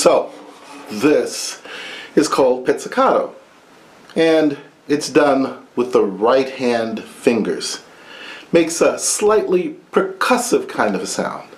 [0.00, 0.32] So,
[0.90, 1.60] this
[2.16, 3.36] is called pizzicato,
[4.16, 4.56] and
[4.88, 7.82] it's done with the right hand fingers.
[8.50, 11.50] Makes a slightly percussive kind of a sound.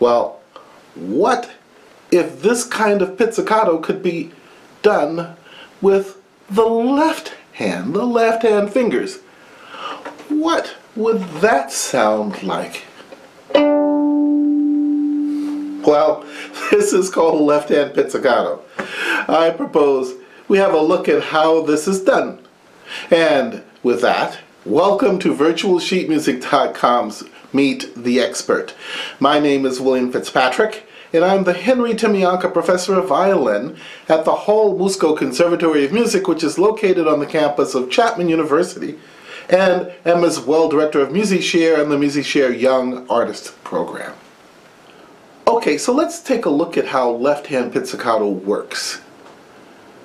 [0.00, 0.40] Well,
[0.96, 1.52] what
[2.10, 4.32] if this kind of pizzicato could be
[4.82, 5.36] done
[5.80, 9.18] with the left hand, the left hand fingers?
[10.28, 12.82] What would that sound like?
[15.86, 16.24] Well,
[16.70, 18.62] this is called left hand pizzicato.
[19.28, 20.14] I propose
[20.48, 22.38] we have a look at how this is done.
[23.10, 28.74] And with that, welcome to virtualsheetmusic.com's Meet the Expert.
[29.20, 33.76] My name is William Fitzpatrick, and I'm the Henry Timianka Professor of Violin
[34.08, 38.28] at the Hall Musco Conservatory of Music, which is located on the campus of Chapman
[38.28, 38.98] University,
[39.48, 44.14] and am as well Director of MusiShare and the MusiShare Young Artist Program.
[45.54, 49.00] Okay, so let's take a look at how left-hand pizzicato works.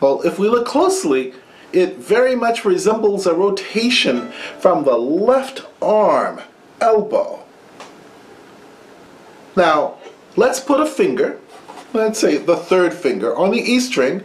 [0.00, 1.34] Well, if we look closely,
[1.70, 6.40] it very much resembles a rotation from the left arm,
[6.80, 7.44] elbow.
[9.54, 9.98] Now,
[10.34, 11.38] let's put a finger,
[11.92, 14.24] let's say the third finger, on the E string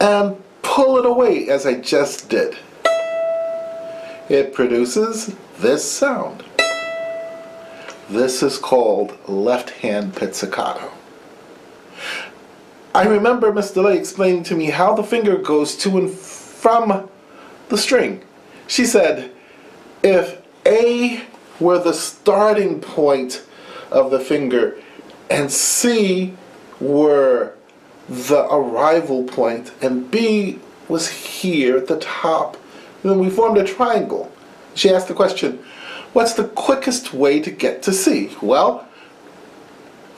[0.00, 2.56] and pull it away as I just did.
[4.28, 6.44] It produces this sound.
[8.08, 10.92] This is called left hand pizzicato.
[12.94, 17.08] I remember Miss DeLay explaining to me how the finger goes to and from
[17.68, 18.22] the string.
[18.66, 19.32] She said,
[20.02, 21.22] if A
[21.58, 23.44] were the starting point
[23.90, 24.76] of the finger
[25.30, 26.34] and C
[26.80, 27.54] were
[28.08, 32.58] the arrival point and B was here at the top,
[33.02, 34.30] then we formed a triangle.
[34.74, 35.64] She asked the question,
[36.14, 38.36] What's the quickest way to get to C?
[38.40, 38.88] Well,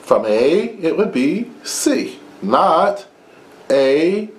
[0.03, 3.07] from A, it would be C, not
[3.71, 4.29] A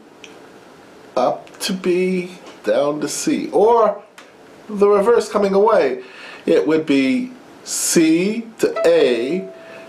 [1.16, 3.50] up to B, down to C.
[3.50, 4.00] Or
[4.68, 6.04] the reverse coming away,
[6.46, 7.32] it would be
[7.64, 9.48] C to A,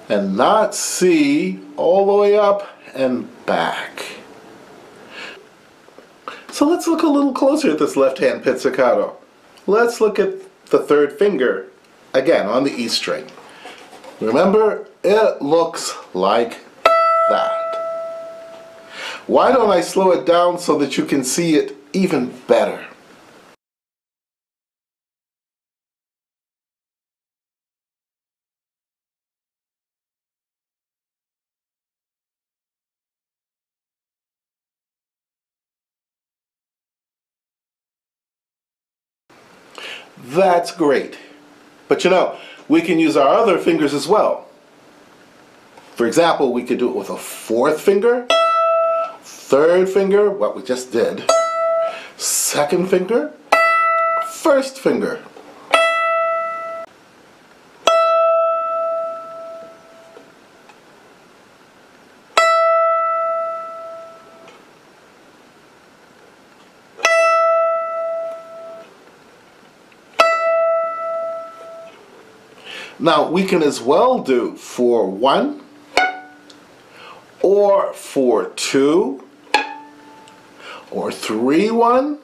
[0.09, 4.05] and not C all the way up and back.
[6.51, 9.15] So let's look a little closer at this left-hand pizzicato.
[9.67, 11.67] Let's look at the third finger,
[12.13, 13.25] again on the E string.
[14.19, 16.59] Remember, it looks like
[17.29, 17.55] that.
[19.27, 22.88] Why don't I slow it down so that you can see it even better?
[40.23, 41.17] That's great.
[41.87, 42.37] But you know,
[42.67, 44.47] we can use our other fingers as well.
[45.95, 48.27] For example, we could do it with a fourth finger,
[49.21, 51.29] third finger, what we just did,
[52.15, 53.33] second finger,
[54.31, 55.21] first finger.
[72.99, 75.63] Now we can as well do for one
[77.41, 79.23] or for two
[80.91, 82.19] or three one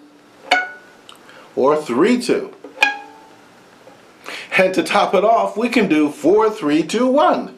[1.56, 2.54] or three two.
[4.58, 7.58] And to top it off, we can do four three two one.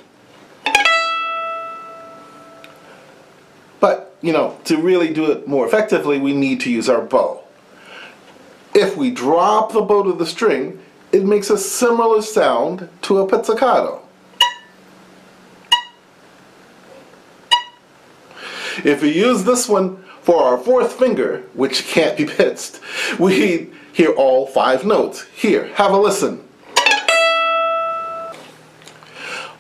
[3.79, 7.44] But, you know, to really do it more effectively, we need to use our bow.
[8.73, 10.79] If we drop the bow to the string,
[11.12, 14.02] it makes a similar sound to a pizzicato.
[18.84, 22.79] If we use this one for our fourth finger, which can't be pitzed,
[23.20, 25.26] we hear all five notes.
[25.35, 26.43] Here, have a listen.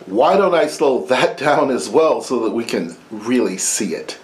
[0.05, 4.19] Why don't I slow that down as well so that we can really see it?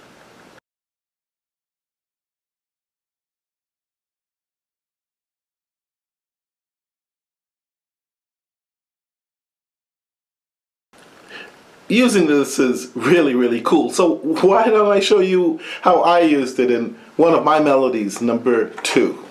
[11.88, 13.89] Using this is really, really cool.
[13.89, 18.21] So why don't I show you how I used it in one of my melodies,
[18.21, 19.23] number two.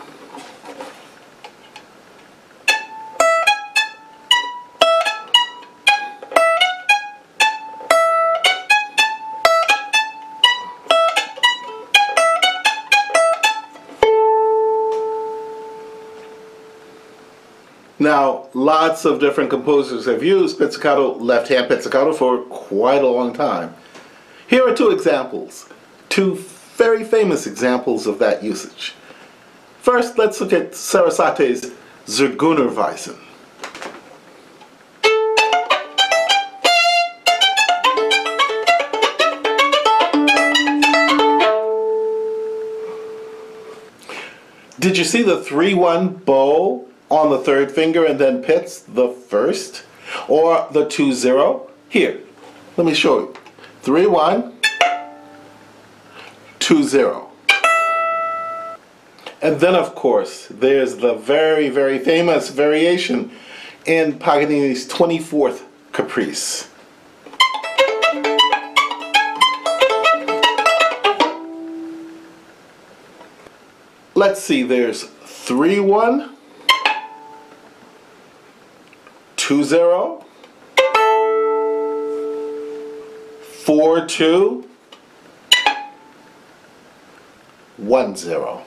[18.02, 23.76] Now, lots of different composers have used pizzicato, left-hand pizzicato for quite a long time.
[24.49, 25.69] Here are two examples,
[26.08, 26.34] two
[26.75, 28.96] very famous examples of that usage.
[29.82, 31.70] First, let's look at Sarasate's
[32.06, 33.20] Zigeunerweisen.
[44.81, 49.85] Did you see the 3-1 bow on the third finger and then pits the first?
[50.29, 51.69] Or the 2-0?
[51.88, 52.20] Here,
[52.76, 53.35] let me show you.
[53.85, 54.55] 3-1,
[56.59, 57.29] 2-0.
[59.43, 63.32] And then, of course, there's the very, very famous variation
[63.87, 66.69] in Paganini's 24th Caprice.
[74.15, 76.37] let's see, there's 3 1,
[79.52, 80.25] 2 0,
[83.66, 84.69] 4 2,
[87.76, 88.62] 1 0.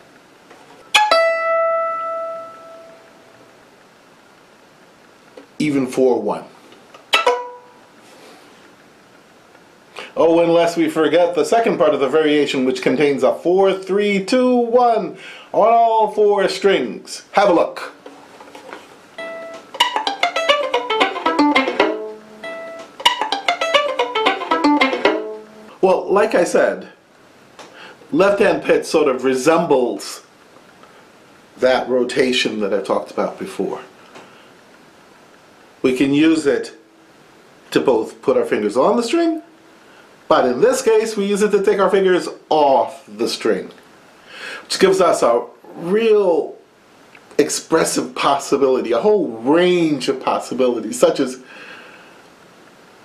[5.57, 6.43] Even 4 1.
[10.15, 14.23] Oh, unless we forget the second part of the variation, which contains a 4, 3,
[14.23, 15.17] 2, 1 on
[15.51, 17.25] all four strings.
[17.31, 17.94] Have a look.
[25.85, 26.89] Well, like I said,
[28.11, 30.23] left-hand pit sort of resembles
[31.57, 33.81] that rotation that I talked about before.
[35.83, 36.73] We can use it
[37.69, 39.43] to both put our fingers on the string
[40.27, 43.69] but in this case, we use it to take our fingers off the string,
[44.63, 45.45] which gives us a
[45.75, 46.55] real
[47.37, 51.43] expressive possibility, a whole range of possibilities, such as,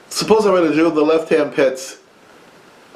[0.09, 2.00] suppose I were to do the left-hand pits,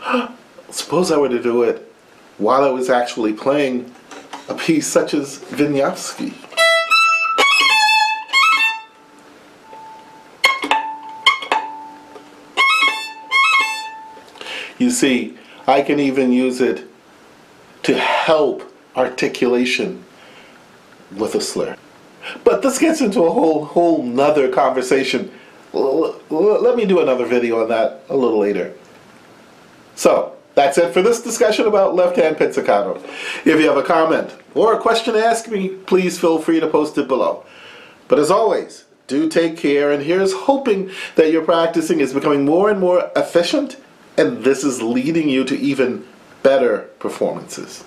[0.71, 1.91] suppose I were to do it
[2.39, 3.93] while I was actually playing
[4.49, 6.35] a piece such as Wieniawski.
[14.79, 16.87] You see, I can even use it
[17.85, 20.05] to help articulation
[21.17, 21.77] with a slur.
[22.43, 25.31] But this gets into a whole whole nother conversation.
[25.73, 28.75] Let me do another video on that a little later.
[29.95, 33.03] So, that's it for this discussion about left-hand pizzicato.
[33.45, 36.69] If you have a comment or a question to ask me, please feel free to
[36.69, 37.45] post it below.
[38.07, 42.71] But as always, do take care, and here's hoping that your practicing is becoming more
[42.71, 43.77] and more efficient
[44.17, 46.07] and this is leading you to even
[46.43, 47.85] better performances.